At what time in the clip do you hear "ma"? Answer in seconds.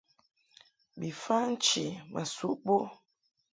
2.13-2.21